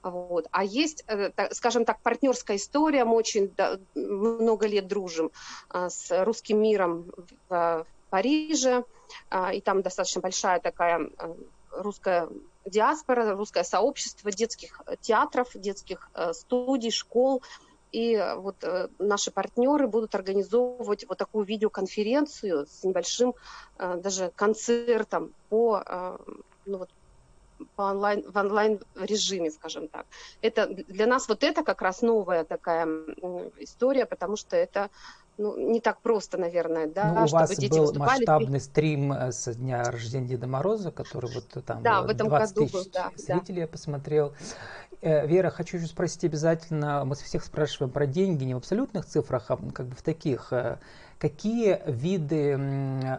Вот. 0.03 0.47
А 0.53 0.63
есть, 0.63 1.05
э, 1.09 1.33
скажем 1.51 1.85
так, 1.85 2.01
партнерская 2.01 2.57
история. 2.57 3.05
Мы 3.05 3.17
очень 3.17 3.53
много 3.95 4.69
лет 4.69 4.87
дружим 4.87 5.33
э, 5.73 5.89
с 5.91 6.25
русским 6.25 6.63
миром 6.63 7.11
в 7.49 7.87
Париже. 8.11 8.85
И 9.55 9.61
там 9.61 9.83
достаточно 9.83 10.21
большая 10.21 10.61
такая 10.61 11.11
русская 11.71 12.29
диаспора, 12.65 13.37
русское 13.37 13.65
сообщество 13.65 14.31
детских 14.31 14.81
театров, 15.01 15.49
детских 15.55 16.09
студий, 16.33 16.91
школ 16.91 17.43
и 17.95 18.15
э, 18.15 18.35
вот 18.35 18.57
э, 18.65 18.89
наши 18.99 19.31
партнеры 19.31 19.87
будут 19.87 20.15
организовывать 20.15 21.07
вот 21.09 21.19
такую 21.19 21.45
видеоконференцию 21.45 22.67
с 22.67 22.83
небольшим 22.83 23.35
э, 23.79 23.97
даже 23.99 24.33
концертом 24.35 25.33
по, 25.49 25.83
ну 26.67 26.79
вот, 26.79 26.91
по 27.77 27.83
онлайн, 27.83 28.25
в 28.29 28.37
онлайн 28.37 28.81
режиме, 28.97 29.51
скажем 29.51 29.89
так. 29.89 30.07
Это 30.43 30.67
для 30.67 31.07
нас 31.07 31.29
вот 31.29 31.45
это 31.45 31.63
как 31.63 31.83
раз 31.83 32.03
новая 32.03 32.45
такая 32.45 32.85
история, 33.59 34.07
потому 34.07 34.37
что 34.37 34.57
это 34.57 34.91
ну, 35.37 35.57
не 35.57 35.81
так 35.81 36.01
просто, 36.01 36.39
наверное, 36.39 36.87
да, 36.87 37.13
ну, 37.13 37.25
у 37.25 37.27
чтобы 37.27 37.41
вас 37.41 37.57
дети 37.57 37.71
был 37.71 37.81
выступали. 37.83 38.11
масштабный 38.11 38.61
стрим 38.61 39.13
с 39.13 39.55
дня 39.55 39.83
рождения 39.85 40.29
Деда 40.29 40.47
Мороза, 40.47 40.91
который 40.91 41.31
вот 41.33 41.65
там 41.65 41.83
да, 41.83 42.03
в 42.03 42.09
этом 42.09 42.29
20 42.29 42.57
году 42.57 42.67
тысяч 42.67 42.73
был, 42.75 42.91
да, 42.93 43.11
зрителей 43.17 43.57
да. 43.57 43.61
я 43.63 43.69
посмотрел. 43.69 44.33
Э, 45.05 45.27
Вера, 45.27 45.51
хочу 45.51 45.77
еще 45.77 45.87
спросить 45.87 46.25
обязательно, 46.25 47.05
мы 47.05 47.15
всех 47.15 47.45
спрашиваем 47.45 47.93
про 47.93 48.07
деньги, 48.07 48.45
не 48.45 48.55
в 48.55 48.59
абсолютных 48.59 49.05
цифрах, 49.05 49.51
а 49.51 49.59
как 49.73 49.87
бы 49.87 49.95
в 49.95 50.03
таких. 50.03 50.53
Э, 50.53 50.79
какие 51.19 51.81
виды 51.87 52.55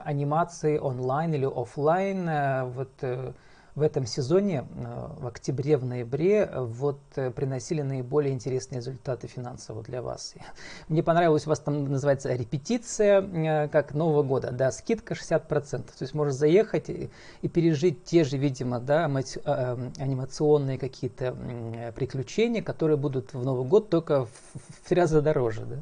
анимации 0.04 0.78
онлайн 0.78 1.34
или 1.34 1.46
офлайн 1.46 2.28
э, 2.28 2.66
вот 2.66 2.90
в 3.76 3.82
этом 3.82 4.06
сезоне, 4.06 4.66
э, 4.76 5.08
в 5.20 5.28
октябре, 5.28 5.78
в 5.78 5.86
ноябре, 5.86 6.50
вот 6.56 7.00
э, 7.16 7.30
приносили 7.30 7.82
наиболее 7.82 8.34
интересные 8.34 8.78
результаты 8.80 9.28
финансово 9.28 9.84
для 9.84 10.02
вас? 10.02 10.34
Мне 10.88 11.04
понравилось, 11.04 11.46
у 11.46 11.50
вас 11.50 11.60
там 11.60 11.86
называется 11.86 12.34
репетиция, 12.34 13.22
э, 13.22 13.68
как 13.68 13.94
Нового 13.94 14.24
года, 14.24 14.52
да, 14.52 14.72
скидка 14.72 15.14
60%. 15.14 15.84
То 15.84 15.92
есть 16.00 16.14
можно 16.14 16.32
заехать 16.32 16.90
и, 16.90 17.10
и 17.42 17.50
пережить 17.50 18.06
те 18.06 18.24
же, 18.24 18.38
видимо, 18.38 18.80
да, 18.80 19.06
анимационные 19.06 20.78
какие-то 20.78 21.36
приключения, 21.96 22.62
которые 22.62 22.98
будут 22.98 23.34
в 23.34 23.44
Новый 23.44 23.68
год 23.68 23.90
только 23.90 24.26
в, 24.26 24.30
в 24.54 24.88
три 24.90 25.02
раза 25.02 25.22
дороже, 25.22 25.66
да? 25.66 25.78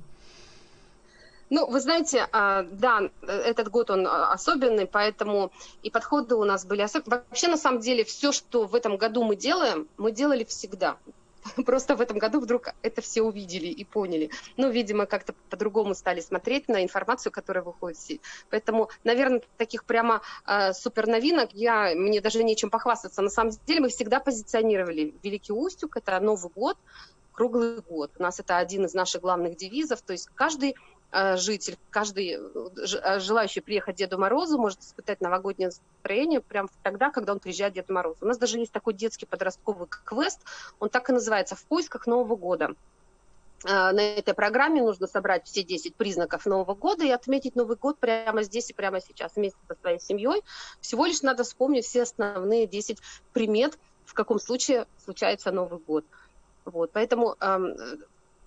Ну, 1.53 1.67
вы 1.67 1.81
знаете, 1.81 2.27
а, 2.31 2.63
да, 2.63 3.11
этот 3.21 3.69
год 3.69 3.91
он 3.91 4.07
а, 4.07 4.33
особенный, 4.33 4.87
поэтому 4.87 5.51
и 5.83 5.91
подходы 5.91 6.33
у 6.33 6.45
нас 6.45 6.65
были 6.65 6.81
особенные. 6.81 7.21
Вообще, 7.29 7.47
на 7.47 7.57
самом 7.57 7.79
деле, 7.79 8.03
все, 8.03 8.31
что 8.31 8.65
в 8.65 8.73
этом 8.73 8.97
году 8.97 9.23
мы 9.23 9.35
делаем, 9.35 9.87
мы 9.97 10.11
делали 10.11 10.45
всегда. 10.45 10.97
Просто 11.67 11.95
в 11.95 12.01
этом 12.01 12.17
году 12.17 12.39
вдруг 12.39 12.69
это 12.81 13.03
все 13.03 13.21
увидели 13.21 13.67
и 13.67 13.83
поняли. 13.83 14.31
Ну, 14.57 14.71
видимо, 14.71 15.05
как-то 15.05 15.35
по-другому 15.51 15.93
стали 15.93 16.21
смотреть 16.21 16.67
на 16.69 16.83
информацию, 16.83 17.31
которая 17.31 17.63
выходит 17.63 17.99
в 17.99 18.01
сеть. 18.01 18.21
Поэтому, 18.49 18.89
наверное, 19.03 19.43
таких 19.57 19.85
прямо 19.85 20.23
э, 20.47 20.73
супер 20.73 21.05
новинок 21.05 21.51
я, 21.53 21.93
мне 21.93 22.19
даже 22.19 22.43
нечем 22.43 22.71
похвастаться. 22.71 23.21
На 23.21 23.29
самом 23.29 23.51
деле 23.67 23.81
мы 23.81 23.89
всегда 23.89 24.19
позиционировали 24.19 25.13
Великий 25.21 25.53
Устюг, 25.53 25.97
это 25.97 26.19
Новый 26.19 26.51
год, 26.55 26.77
круглый 27.33 27.81
год. 27.81 28.11
У 28.17 28.23
нас 28.23 28.39
это 28.39 28.57
один 28.57 28.85
из 28.85 28.93
наших 28.93 29.21
главных 29.21 29.57
девизов. 29.57 30.01
То 30.01 30.13
есть 30.13 30.29
каждый 30.33 30.75
житель, 31.13 31.77
каждый 31.91 32.31
э, 32.31 32.39
э, 33.03 33.19
желающий 33.19 33.61
приехать 33.61 33.97
Деду 33.97 34.17
Морозу 34.17 34.57
может 34.57 34.79
испытать 34.79 35.21
новогоднее 35.21 35.67
настроение 35.67 36.41
прямо 36.41 36.69
тогда, 36.81 37.11
когда 37.11 37.33
он 37.33 37.39
приезжает 37.39 37.73
Деду 37.73 37.93
Морозу. 37.93 38.17
У 38.21 38.25
нас 38.25 38.37
даже 38.37 38.57
есть 38.57 38.71
такой 38.71 38.95
детский 38.95 39.27
подростковый 39.27 39.87
квест, 39.87 40.41
он 40.79 40.89
так 40.89 41.09
и 41.09 41.13
называется 41.13 41.55
«В 41.55 41.63
поисках 41.65 42.07
Нового 42.07 42.35
года». 42.35 42.71
На 43.63 44.01
этой 44.01 44.33
программе 44.33 44.81
нужно 44.81 45.07
собрать 45.07 45.47
все 45.47 45.63
10 45.63 45.95
признаков 45.95 46.45
Нового 46.45 46.75
года 46.75 47.05
и 47.05 47.09
отметить 47.09 47.55
Новый 47.55 47.77
год 47.77 47.97
прямо 47.97 48.43
здесь 48.43 48.69
и 48.69 48.73
прямо 48.73 48.99
сейчас 48.99 49.37
вместе 49.37 49.57
со 49.69 49.75
своей 49.75 50.01
семьей. 50.01 50.41
Всего 50.81 51.05
лишь 51.05 51.21
надо 51.21 51.45
вспомнить 51.45 51.85
все 51.85 52.01
основные 52.01 52.67
10 52.67 52.97
примет, 53.31 53.79
в 54.05 54.13
каком 54.13 54.37
случае 54.37 54.85
случается 55.05 55.51
Новый 55.51 55.79
год. 55.79 56.03
Вот, 56.65 56.91
поэтому 56.91 57.37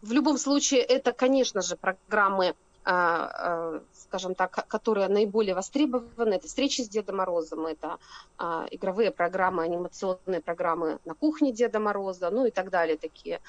в 0.06 0.12
любом 0.12 0.38
случае, 0.38 0.80
это, 0.80 1.12
конечно 1.12 1.62
же, 1.62 1.76
программы, 1.76 2.54
а, 2.84 3.30
а, 3.32 3.82
скажем 3.92 4.34
так, 4.34 4.66
которые 4.68 5.08
наиболее 5.08 5.54
востребованы. 5.54 6.34
Это 6.34 6.46
встречи 6.46 6.82
с 6.82 6.88
Дедом 6.88 7.16
Морозом, 7.16 7.66
это 7.66 7.98
а, 8.38 8.66
игровые 8.70 9.10
программы, 9.10 9.64
анимационные 9.64 10.40
программы 10.40 11.00
на 11.04 11.14
кухне 11.14 11.52
Деда 11.52 11.80
Мороза, 11.80 12.30
ну 12.30 12.46
и 12.46 12.50
так 12.50 12.70
далее. 12.70 12.96
Такие, 12.96 13.40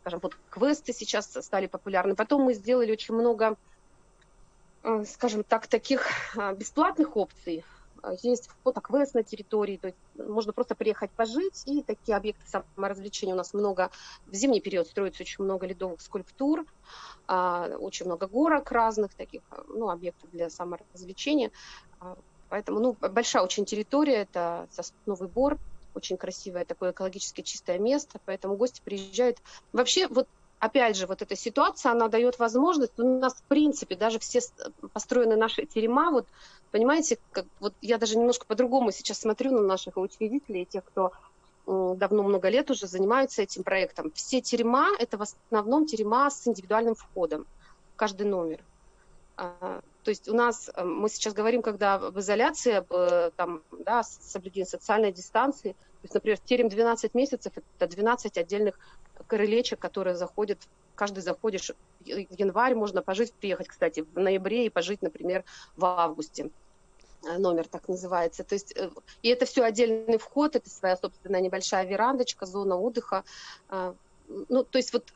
скажем, 0.00 0.20
вот 0.22 0.36
квесты 0.48 0.94
сейчас 0.94 1.26
стали 1.26 1.66
популярны. 1.66 2.14
Потом 2.14 2.42
мы 2.42 2.54
сделали 2.54 2.90
очень 2.90 3.14
много, 3.14 3.56
скажем 5.04 5.44
так, 5.44 5.66
таких 5.66 6.08
бесплатных 6.56 7.16
опций 7.16 7.64
есть 8.22 8.48
фотоквест 8.62 9.14
на 9.14 9.22
территории, 9.22 9.78
то 9.78 9.88
есть 9.88 9.98
можно 10.14 10.52
просто 10.52 10.74
приехать 10.74 11.10
пожить, 11.14 11.62
и 11.66 11.82
такие 11.82 12.16
объекты 12.16 12.44
саморазвлечения 12.46 13.34
у 13.34 13.36
нас 13.36 13.54
много. 13.54 13.90
В 14.26 14.34
зимний 14.34 14.60
период 14.60 14.86
строится 14.86 15.22
очень 15.22 15.44
много 15.44 15.66
ледовых 15.66 16.00
скульптур, 16.00 16.64
а, 17.26 17.68
очень 17.78 18.06
много 18.06 18.26
горок 18.26 18.70
разных 18.70 19.14
таких, 19.14 19.42
ну, 19.68 19.90
объектов 19.90 20.30
для 20.30 20.50
саморазвлечения. 20.50 21.50
А, 22.00 22.16
поэтому, 22.48 22.80
ну, 22.80 22.96
большая 23.00 23.42
очень 23.42 23.64
территория, 23.64 24.22
это 24.22 24.68
Сосновый 24.70 25.28
Бор, 25.28 25.58
очень 25.94 26.16
красивое 26.18 26.64
такое 26.64 26.92
экологически 26.92 27.40
чистое 27.42 27.78
место, 27.78 28.20
поэтому 28.24 28.56
гости 28.56 28.80
приезжают. 28.84 29.38
Вообще, 29.72 30.06
вот 30.08 30.26
опять 30.58 30.96
же, 30.96 31.06
вот 31.06 31.22
эта 31.22 31.36
ситуация, 31.36 31.92
она 31.92 32.08
дает 32.08 32.38
возможность, 32.38 32.98
у 32.98 33.18
нас, 33.18 33.34
в 33.34 33.42
принципе, 33.42 33.96
даже 33.96 34.18
все 34.18 34.40
построены 34.92 35.36
наши 35.36 35.66
терема, 35.66 36.10
вот, 36.10 36.26
понимаете, 36.70 37.18
как, 37.32 37.46
вот 37.60 37.74
я 37.80 37.98
даже 37.98 38.16
немножко 38.16 38.46
по-другому 38.46 38.92
сейчас 38.92 39.20
смотрю 39.20 39.52
на 39.52 39.60
наших 39.60 39.96
учредителей, 39.96 40.64
тех, 40.64 40.84
кто 40.84 41.12
давно 41.66 42.22
много 42.22 42.48
лет 42.48 42.70
уже 42.70 42.86
занимаются 42.86 43.42
этим 43.42 43.64
проектом. 43.64 44.12
Все 44.14 44.40
терема– 44.40 44.88
это 44.98 45.18
в 45.18 45.22
основном 45.22 45.86
терема 45.86 46.30
с 46.30 46.46
индивидуальным 46.46 46.94
входом, 46.94 47.44
каждый 47.96 48.26
номер. 48.26 48.60
То 50.06 50.10
есть 50.10 50.28
у 50.28 50.34
нас, 50.34 50.70
э, 50.72 50.84
мы 50.84 51.08
сейчас 51.08 51.34
говорим, 51.34 51.62
когда 51.62 51.98
в 51.98 52.20
изоляции, 52.20 52.84
там, 53.34 53.64
да, 53.72 54.04
соблюдение 54.04 54.64
социальной 54.64 55.10
дистанции, 55.10 55.72
то 55.72 56.04
есть, 56.04 56.14
например, 56.14 56.38
терем 56.38 56.68
12 56.68 57.12
месяцев– 57.14 57.52
это 57.80 57.88
12 57.88 58.38
отдельных 58.38 58.78
крылечек, 59.26 59.80
которые 59.80 60.14
заходят, 60.14 60.60
каждый 60.94 61.24
заходишь, 61.24 61.72
в 62.04 62.06
январь 62.06 62.76
можно 62.76 63.02
пожить, 63.02 63.32
приехать, 63.32 63.66
кстати, 63.66 64.06
в 64.14 64.16
ноябре 64.16 64.66
и 64.66 64.70
пожить, 64.70 65.02
например, 65.02 65.42
в 65.76 65.84
августе 65.84 66.50
э, 67.24 67.38
номер 67.38 67.66
так 67.66 67.88
называется. 67.88 68.44
То 68.44 68.54
есть, 68.54 68.76
э, 68.76 68.88
и 69.22 69.28
это 69.28 69.44
все 69.44 69.64
отдельный 69.64 70.18
вход, 70.18 70.54
это 70.54 70.70
своя 70.70 70.96
собственная 70.96 71.40
небольшая 71.40 71.84
верандочка, 71.84 72.46
зона 72.46 72.76
отдыха. 72.76 73.24
Э, 73.70 73.92
ну, 74.48 74.62
то 74.62 74.78
есть 74.78 74.92
вот 74.92 75.12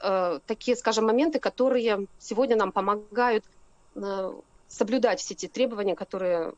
такие, 0.47 0.76
скажем, 0.76 1.06
моменты, 1.06 1.38
которые 1.38 2.06
сегодня 2.18 2.56
нам 2.56 2.73
помогают 2.73 3.44
соблюдать 4.70 5.20
все 5.20 5.34
эти 5.34 5.48
требования, 5.48 5.94
которые 5.94 6.54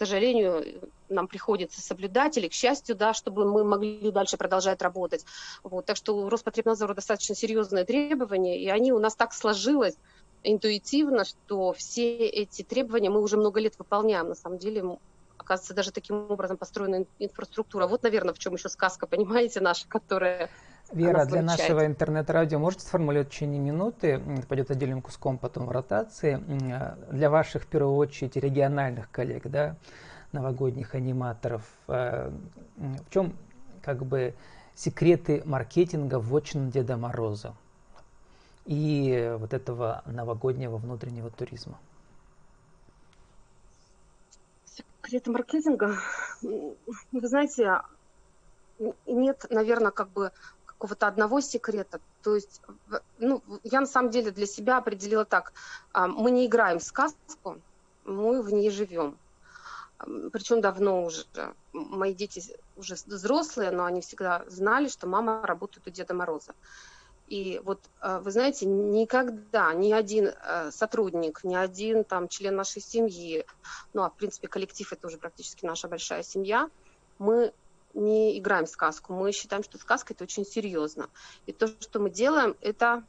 сожалению, 0.00 0.80
нам 1.10 1.28
приходится 1.28 1.82
соблюдать, 1.82 2.38
или 2.38 2.48
к 2.48 2.54
счастью, 2.54 2.96
да, 2.96 3.12
чтобы 3.12 3.44
мы 3.44 3.64
могли 3.64 4.10
дальше 4.10 4.38
продолжать 4.38 4.80
работать. 4.80 5.26
Вот. 5.62 5.84
Так 5.84 5.96
что 5.96 6.16
у 6.16 6.28
Роспотребнадзора 6.30 6.94
достаточно 6.94 7.34
серьезные 7.34 7.84
требования, 7.84 8.58
и 8.58 8.68
они 8.68 8.92
у 8.92 8.98
нас 8.98 9.14
так 9.14 9.34
сложилось 9.34 9.94
интуитивно, 10.42 11.26
что 11.26 11.74
все 11.74 12.16
эти 12.16 12.62
требования 12.62 13.10
мы 13.10 13.20
уже 13.20 13.36
много 13.36 13.60
лет 13.60 13.74
выполняем. 13.78 14.28
На 14.28 14.34
самом 14.34 14.56
деле, 14.56 14.98
оказывается, 15.36 15.74
даже 15.74 15.92
таким 15.92 16.30
образом 16.30 16.56
построена 16.56 17.04
инфраструктура. 17.18 17.86
Вот, 17.86 18.02
наверное, 18.02 18.32
в 18.32 18.38
чем 18.38 18.54
еще 18.54 18.70
сказка, 18.70 19.06
понимаете, 19.14 19.60
наша, 19.60 19.86
которая 19.86 20.48
Вера, 20.92 21.24
для 21.24 21.42
нашего 21.42 21.86
интернет-радио 21.86 22.58
можете 22.58 22.84
сформулировать 22.84 23.28
в 23.28 23.32
течение 23.32 23.60
минуты, 23.60 24.22
это 24.38 24.46
пойдет 24.46 24.70
отдельным 24.70 25.02
куском 25.02 25.38
потом 25.38 25.66
в 25.66 25.70
ротации, 25.70 26.36
для 27.10 27.30
ваших, 27.30 27.62
в 27.62 27.66
первую 27.66 27.96
очередь, 27.96 28.36
региональных 28.36 29.10
коллег, 29.10 29.44
да, 29.44 29.76
новогодних 30.32 30.94
аниматоров, 30.94 31.62
э, 31.88 32.30
в 32.76 33.10
чем 33.10 33.34
как 33.82 34.04
бы 34.04 34.34
секреты 34.74 35.42
маркетинга 35.44 36.18
в 36.18 36.34
отчин 36.34 36.70
Деда 36.70 36.96
Мороза? 36.96 37.54
и 38.70 39.34
вот 39.38 39.52
этого 39.52 40.02
новогоднего 40.06 40.76
внутреннего 40.76 41.30
туризма? 41.30 41.78
Секреты 44.64 45.32
маркетинга, 45.32 45.96
вы 46.42 47.26
знаете, 47.26 47.80
нет, 49.06 49.46
наверное, 49.50 49.90
как 49.90 50.10
бы 50.10 50.30
какого-то 50.80 51.06
одного 51.06 51.42
секрета. 51.42 52.00
То 52.22 52.34
есть, 52.34 52.62
ну, 53.18 53.42
я 53.64 53.80
на 53.80 53.86
самом 53.86 54.10
деле 54.10 54.30
для 54.30 54.46
себя 54.46 54.78
определила 54.78 55.26
так. 55.26 55.52
А, 55.92 56.06
мы 56.06 56.30
не 56.30 56.46
играем 56.46 56.78
в 56.78 56.82
сказку, 56.82 57.58
мы 58.04 58.40
в 58.42 58.50
ней 58.50 58.70
живем. 58.70 59.18
Причем 60.32 60.62
давно 60.62 61.04
уже. 61.04 61.26
Мои 61.74 62.14
дети 62.14 62.42
уже 62.76 62.94
взрослые, 62.94 63.70
но 63.70 63.84
они 63.84 64.00
всегда 64.00 64.42
знали, 64.48 64.88
что 64.88 65.06
мама 65.06 65.42
работает 65.46 65.86
у 65.86 65.90
Деда 65.90 66.14
Мороза. 66.14 66.54
И 67.28 67.60
вот, 67.62 67.80
а, 68.00 68.20
вы 68.20 68.30
знаете, 68.30 68.64
никогда 68.64 69.74
ни 69.74 69.92
один 69.92 70.28
э, 70.28 70.70
сотрудник, 70.72 71.44
ни 71.44 71.54
один 71.54 72.04
там 72.04 72.26
член 72.28 72.56
нашей 72.56 72.80
семьи, 72.80 73.44
ну, 73.92 74.02
а 74.02 74.08
в 74.08 74.14
принципе 74.14 74.48
коллектив 74.48 74.90
это 74.92 75.06
уже 75.06 75.18
практически 75.18 75.66
наша 75.66 75.88
большая 75.88 76.22
семья, 76.22 76.70
мы 77.18 77.52
не 77.94 78.38
играем 78.38 78.66
в 78.66 78.70
сказку. 78.70 79.12
Мы 79.12 79.32
считаем, 79.32 79.62
что 79.62 79.78
сказка 79.78 80.12
это 80.12 80.24
очень 80.24 80.44
серьезно. 80.44 81.08
И 81.46 81.52
то, 81.52 81.66
что 81.66 82.00
мы 82.00 82.10
делаем, 82.10 82.56
это 82.60 83.04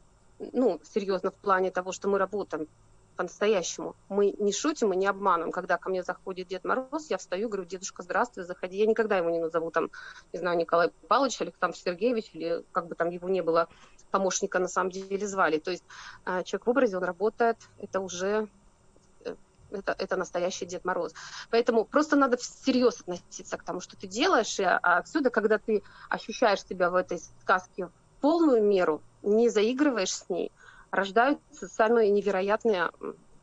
ну, 0.53 0.79
серьезно 0.93 1.31
в 1.31 1.35
плане 1.35 1.71
того, 1.71 1.91
что 1.91 2.07
мы 2.07 2.17
работаем 2.17 2.67
по-настоящему. 3.15 3.95
Мы 4.09 4.33
не 4.39 4.51
шутим 4.51 4.89
мы 4.89 4.95
не 4.95 5.05
обманываем. 5.05 5.51
Когда 5.51 5.77
ко 5.77 5.89
мне 5.89 6.01
заходит 6.01 6.47
Дед 6.47 6.63
Мороз, 6.63 7.09
я 7.09 7.17
встаю, 7.17 7.49
говорю, 7.49 7.65
дедушка, 7.65 8.03
здравствуй, 8.03 8.45
заходи. 8.45 8.77
Я 8.77 8.87
никогда 8.87 9.17
его 9.17 9.29
не 9.29 9.39
назову 9.39 9.69
там, 9.69 9.91
не 10.33 10.39
знаю, 10.39 10.57
Николай 10.57 10.89
Павлович, 11.07 11.41
Александр 11.41 11.77
Сергеевич, 11.77 12.31
или 12.33 12.63
как 12.71 12.87
бы 12.87 12.95
там 12.95 13.09
его 13.09 13.29
не 13.29 13.41
было, 13.41 13.67
помощника 14.09 14.59
на 14.59 14.67
самом 14.67 14.91
деле 14.91 15.27
звали. 15.27 15.59
То 15.59 15.71
есть 15.71 15.83
а, 16.25 16.43
человек 16.43 16.65
в 16.65 16.69
образе, 16.69 16.97
он 16.97 17.03
работает, 17.03 17.57
это 17.77 17.99
уже 17.99 18.47
это, 19.71 19.95
это 19.97 20.15
настоящий 20.15 20.65
Дед 20.65 20.85
Мороз. 20.85 21.13
Поэтому 21.49 21.85
просто 21.85 22.15
надо 22.15 22.37
всерьез 22.37 23.01
относиться 23.01 23.57
к 23.57 23.63
тому, 23.63 23.79
что 23.79 23.97
ты 23.97 24.07
делаешь, 24.07 24.59
и 24.59 24.63
отсюда, 24.63 25.29
когда 25.29 25.57
ты 25.57 25.83
ощущаешь 26.09 26.63
себя 26.65 26.89
в 26.89 26.95
этой 26.95 27.19
сказке 27.41 27.87
в 27.87 27.91
полную 28.21 28.63
меру, 28.63 29.01
не 29.23 29.49
заигрываешь 29.49 30.13
с 30.13 30.29
ней, 30.29 30.51
рождаются 30.91 31.67
самые 31.67 32.11
невероятные 32.11 32.91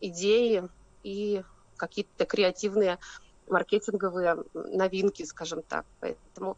идеи 0.01 0.69
и 1.03 1.43
какие-то 1.77 2.27
креативные 2.27 2.99
маркетинговые 3.47 4.45
новинки, 4.53 5.25
скажем 5.25 5.63
так. 5.63 5.87
Поэтому, 6.01 6.57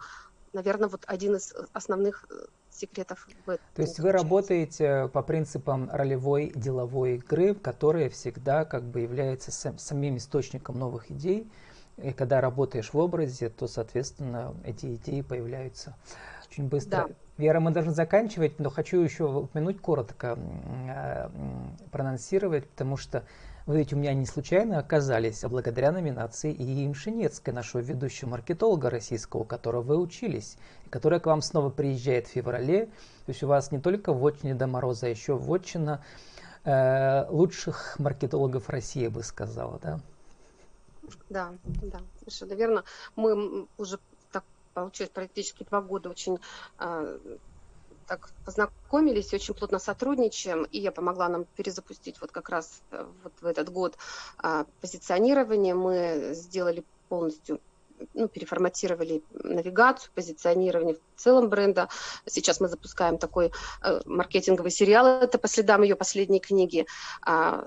наверное, 0.52 0.88
вот 0.88 1.02
один 1.06 1.36
из 1.36 1.54
основных 1.72 2.26
э, 2.30 2.46
секретов 2.70 3.28
в 3.46 3.50
этом. 3.50 3.64
То 3.74 3.82
есть 3.82 3.98
вы 3.98 4.12
работаете 4.12 5.08
по 5.12 5.22
принципам 5.22 5.88
ролевой 5.90 6.52
деловой 6.54 7.16
игры, 7.16 7.54
которая 7.54 8.08
всегда 8.08 8.64
как 8.64 8.84
бы 8.84 9.00
является 9.00 9.50
сам, 9.52 9.78
самим 9.78 10.16
источником 10.16 10.78
новых 10.78 11.10
идей. 11.10 11.50
И 11.96 12.12
когда 12.12 12.40
работаешь 12.40 12.92
в 12.92 12.98
образе, 12.98 13.50
то, 13.50 13.66
соответственно, 13.66 14.54
эти 14.64 14.94
идеи 14.94 15.20
появляются 15.20 15.96
очень 16.50 16.68
быстро. 16.68 17.08
Да. 17.08 17.14
Вера, 17.36 17.60
мы 17.60 17.70
должны 17.70 17.92
заканчивать, 17.92 18.58
но 18.58 18.70
хочу 18.70 19.00
еще 19.00 19.24
упомянуть 19.24 19.80
коротко, 19.80 20.38
э, 20.88 21.28
прононсировать, 21.90 22.68
потому 22.68 22.96
что 22.96 23.24
вы 23.70 23.78
ведь 23.78 23.92
у 23.92 23.96
меня 23.96 24.12
не 24.14 24.26
случайно 24.26 24.80
оказались, 24.80 25.44
а 25.44 25.48
благодаря 25.48 25.92
номинации 25.92 26.52
Ии 26.52 26.88
Имшинецкой, 26.88 27.54
нашего 27.54 27.80
ведущего 27.80 28.30
маркетолога 28.30 28.90
российского, 28.90 29.42
у 29.42 29.44
которого 29.44 29.82
вы 29.82 29.96
учились, 29.96 30.56
и 30.86 30.88
которая 30.88 31.20
к 31.20 31.26
вам 31.26 31.40
снова 31.40 31.70
приезжает 31.70 32.26
в 32.26 32.30
феврале. 32.30 32.86
То 32.86 33.28
есть 33.28 33.44
у 33.44 33.46
вас 33.46 33.70
не 33.70 33.78
только 33.78 34.12
вотчина 34.12 34.56
до 34.56 34.66
Мороза, 34.66 35.06
а 35.06 35.08
еще 35.08 35.36
вотчина 35.36 36.04
э, 36.64 37.30
лучших 37.30 37.96
маркетологов 38.00 38.68
России, 38.70 39.02
я 39.02 39.10
бы 39.10 39.22
сказала, 39.22 39.78
да? 39.78 40.00
Да, 41.28 41.52
да, 41.64 42.00
совершенно 42.18 42.54
верно. 42.54 42.82
Мы 43.14 43.68
уже 43.78 44.00
так 44.32 44.42
получилось 44.74 45.12
практически 45.14 45.62
два 45.62 45.80
года 45.80 46.10
очень 46.10 46.40
э, 46.80 47.18
так 48.10 48.28
познакомились, 48.44 49.32
очень 49.32 49.54
плотно 49.54 49.78
сотрудничаем, 49.78 50.64
и 50.64 50.80
я 50.80 50.90
помогла 50.90 51.28
нам 51.28 51.44
перезапустить 51.56 52.20
вот 52.20 52.32
как 52.32 52.48
раз 52.48 52.82
э, 52.90 53.06
вот 53.22 53.32
в 53.40 53.46
этот 53.46 53.70
год 53.70 53.96
а, 54.38 54.66
позиционирование. 54.80 55.74
Мы 55.74 56.30
сделали 56.34 56.82
полностью 57.08 57.60
ну, 58.14 58.26
переформатировали 58.26 59.22
навигацию, 59.32 60.10
позиционирование 60.14 60.94
в 60.94 61.20
целом 61.20 61.48
бренда. 61.48 61.88
Сейчас 62.26 62.60
мы 62.60 62.66
запускаем 62.68 63.16
такой 63.16 63.52
э, 63.82 64.00
маркетинговый 64.06 64.72
сериал, 64.72 65.22
это 65.22 65.38
по 65.38 65.46
следам 65.46 65.82
ее 65.82 65.94
последней 65.94 66.40
книги, 66.40 66.86
э, 67.26 67.62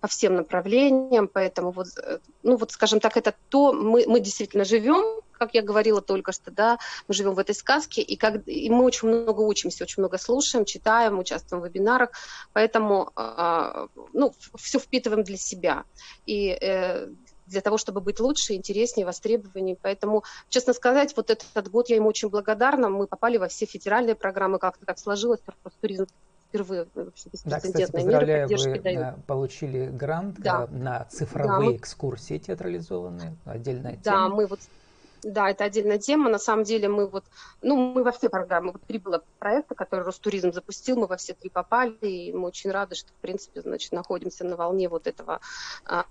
по 0.00 0.08
всем 0.08 0.34
направлениям, 0.34 1.28
поэтому 1.28 1.70
вот, 1.70 1.86
э, 1.96 2.18
ну 2.42 2.56
вот, 2.56 2.72
скажем 2.72 3.00
так, 3.00 3.16
это 3.16 3.34
то, 3.48 3.72
мы, 3.72 4.04
мы 4.06 4.20
действительно 4.20 4.64
живем 4.64 5.22
как 5.38 5.54
я 5.54 5.62
говорила 5.62 6.00
только 6.00 6.32
что, 6.32 6.50
да, 6.50 6.78
мы 7.06 7.14
живем 7.14 7.34
в 7.34 7.38
этой 7.38 7.54
сказке, 7.54 8.02
и, 8.02 8.16
как, 8.16 8.46
и 8.46 8.68
мы 8.70 8.84
очень 8.84 9.08
много 9.08 9.40
учимся, 9.40 9.84
очень 9.84 10.02
много 10.02 10.18
слушаем, 10.18 10.64
читаем, 10.64 11.18
участвуем 11.18 11.62
в 11.62 11.66
вебинарах, 11.66 12.10
поэтому, 12.52 13.12
э, 13.16 13.86
ну, 14.12 14.34
все 14.56 14.78
впитываем 14.78 15.24
для 15.24 15.36
себя. 15.36 15.84
И 16.26 16.56
э, 16.60 17.08
для 17.48 17.60
того, 17.60 17.78
чтобы 17.78 18.00
быть 18.00 18.20
лучше, 18.20 18.54
интереснее, 18.54 19.06
востребованнее. 19.06 19.76
Поэтому, 19.80 20.22
честно 20.48 20.74
сказать, 20.74 21.16
вот 21.16 21.30
этот 21.30 21.70
год 21.70 21.88
я 21.88 21.96
ему 21.96 22.08
очень 22.08 22.28
благодарна. 22.28 22.90
Мы 22.90 23.06
попали 23.06 23.38
во 23.38 23.48
все 23.48 23.66
федеральные 23.66 24.14
программы, 24.14 24.58
как-то 24.58 24.84
так 24.84 24.98
сложилось, 24.98 25.40
просто 25.40 25.78
туризм 25.80 26.06
впервые 26.48 26.86
Да, 27.44 27.60
кстати, 27.60 27.90
поздравляю, 27.90 28.48
вы 28.48 28.78
дают. 28.80 29.24
получили 29.26 29.86
грант 29.86 30.36
да. 30.38 30.66
на 30.70 31.04
цифровые 31.10 31.72
да, 31.72 31.76
экскурсии 31.76 32.38
театрализованные, 32.38 33.36
отдельная 33.44 33.96
тема. 33.96 34.02
Да, 34.04 34.28
мы 34.28 34.46
вот 34.46 34.60
да, 35.22 35.50
это 35.50 35.64
отдельная 35.64 35.98
тема. 35.98 36.30
На 36.30 36.38
самом 36.38 36.64
деле 36.64 36.88
мы 36.88 37.06
вот, 37.06 37.24
ну, 37.62 37.92
мы 37.92 38.02
во 38.02 38.12
все 38.12 38.28
программы, 38.28 38.72
вот 38.72 38.82
три 38.82 38.98
было 38.98 39.22
проекта, 39.38 39.74
которые 39.74 40.06
Ростуризм 40.06 40.52
запустил, 40.52 40.96
мы 40.96 41.06
во 41.06 41.16
все 41.16 41.34
три 41.34 41.50
попали, 41.50 41.96
и 42.00 42.32
мы 42.32 42.46
очень 42.48 42.70
рады, 42.70 42.94
что, 42.94 43.08
в 43.08 43.20
принципе, 43.20 43.62
значит, 43.62 43.92
находимся 43.92 44.44
на 44.44 44.56
волне 44.56 44.88
вот 44.88 45.06
этого, 45.06 45.40
а, 45.84 46.04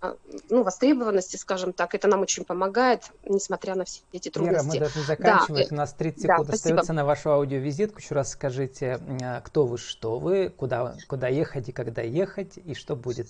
ну, 0.49 0.63
востребованности, 0.63 1.37
скажем 1.37 1.73
так. 1.73 1.95
Это 1.95 2.07
нам 2.07 2.21
очень 2.21 2.45
помогает, 2.45 3.11
несмотря 3.23 3.75
на 3.75 3.85
все 3.85 4.01
эти 4.11 4.29
трудности. 4.29 4.65
Вера, 4.65 4.73
мы 4.73 4.79
должны 4.79 5.01
заканчивать. 5.03 5.69
Да. 5.69 5.75
У 5.75 5.77
нас 5.77 5.93
30 5.93 6.21
секунд 6.21 6.47
да, 6.47 6.53
остается 6.53 6.93
на 6.93 7.05
вашу 7.05 7.31
аудиовизитку. 7.31 7.99
Еще 7.99 8.15
раз 8.15 8.31
скажите, 8.31 8.99
а, 9.23 9.41
кто 9.41 9.65
вы, 9.65 9.77
что 9.77 10.19
вы, 10.19 10.49
куда, 10.49 10.95
куда 11.07 11.27
ехать 11.27 11.69
и 11.69 11.71
когда 11.71 12.01
ехать, 12.01 12.57
и 12.57 12.73
что 12.73 12.95
будет. 12.95 13.27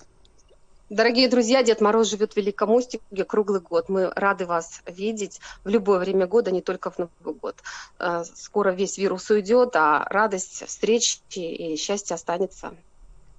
Дорогие 0.89 1.27
друзья, 1.27 1.63
Дед 1.63 1.81
Мороз 1.81 2.09
живет 2.09 2.31
в 2.31 2.37
Великом 2.37 2.71
Устюге 2.71 3.25
круглый 3.25 3.59
год. 3.59 3.89
Мы 3.89 4.09
рады 4.15 4.45
вас 4.45 4.81
видеть 4.85 5.41
в 5.65 5.67
любое 5.67 5.99
время 5.99 6.27
года, 6.27 6.49
не 6.49 6.61
только 6.61 6.91
в 6.91 6.97
Новый 6.97 7.35
год. 7.35 7.57
Э, 7.99 8.23
скоро 8.23 8.71
весь 8.71 8.97
вирус 8.97 9.29
уйдет, 9.29 9.75
а 9.75 10.05
радость 10.09 10.65
встречи 10.65 11.19
и 11.39 11.75
счастье 11.75 12.15
останется. 12.15 12.73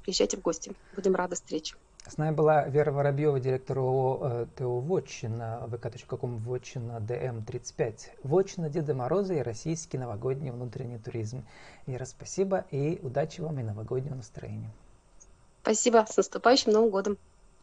Приезжайте 0.02 0.36
в 0.36 0.42
гости. 0.42 0.72
Будем 0.94 1.14
рады 1.14 1.36
встрече. 1.36 1.76
С 2.06 2.18
нами 2.18 2.34
была 2.34 2.66
Вера 2.68 2.92
Воробьева, 2.92 3.40
директор 3.40 3.78
ООО 3.78 4.18
э, 4.22 4.46
ТО 4.58 4.80
«Вотчина», 4.80 5.66
vk.com 5.68 6.36
«Вотчина 6.40 7.00
ДМ-35». 7.00 7.94
«Вотчина 8.24 8.68
Деда 8.68 8.92
Мороза» 8.92 9.32
и 9.32 9.40
российский 9.40 9.96
новогодний 9.96 10.50
внутренний 10.50 10.98
туризм. 10.98 11.46
Вера, 11.86 12.04
спасибо 12.04 12.66
и 12.70 12.98
удачи 13.02 13.40
вам 13.40 13.58
и 13.58 13.62
новогоднего 13.62 14.16
настроения. 14.16 14.70
Спасибо. 15.62 16.06
С 16.08 16.18
наступающим 16.18 16.72
Новым 16.72 16.90
годом. 16.90 17.18